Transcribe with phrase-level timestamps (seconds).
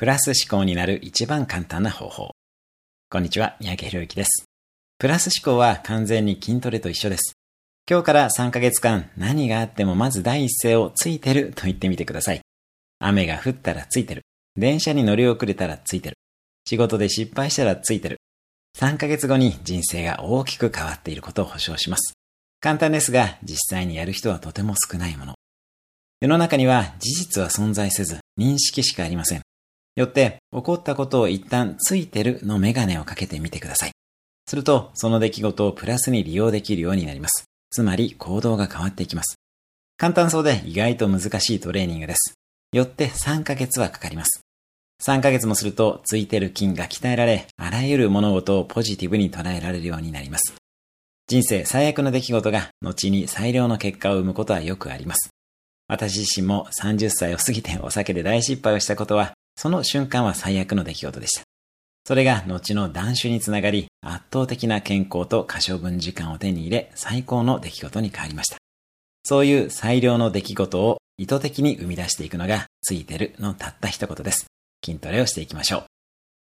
[0.00, 2.30] プラス思考になる一番簡単な方法。
[3.10, 4.46] こんにちは、三宅博之です。
[4.96, 7.34] プラス思考は完全に筋トレと一緒です。
[7.86, 12.40] 今日から3ヶ月間何があってもまず第一声をついてると言ってみてください。
[12.98, 14.22] 雨が降ったらついてる。
[14.56, 16.16] 電車に乗り遅れたらついてる。
[16.66, 18.16] 仕事で失敗したらついてる。
[18.78, 22.14] 3ヶ月後に人生が大きく変わっていることを保証します。
[22.60, 25.34] 簡単ですが、実際にやる人はとても少ないもの。
[26.22, 29.42] 世の中には事実は存在せず、認識しかありません。
[30.00, 33.92] よって、起こったことを一旦ついてるのメガネをかけてみてください。
[34.46, 37.44] すると、その出来事をプラスに利用できるようになります。
[37.70, 39.36] つまり、行動が変わっていきます。
[39.98, 42.34] 簡単そうで意外と難しいトレーニングです。
[42.72, 44.40] よって3ヶ月はかかります。
[45.04, 50.54] 3ヶ月もすると、ついてる筋が鍛えられ、あらゆる物事をポジティブに捉えられるようになります。
[51.26, 55.28] 人生最悪の出来事が、後に最良の結果を生むことはよくあります。
[55.88, 61.42] 私自身も30歳を過ぎてお酒で大失敗をしたことはその瞬間は最悪の出来事でした。
[62.06, 68.56] それが後の断酒につながり、圧倒的な健康と可処分時間を手に入れ、最高の出来事に変わりました。
[69.22, 74.46] そういう最良の出来事を意図的に生み出していくのが、ついてるのたった一言です。
[74.82, 75.89] 筋トレをしていきましょう。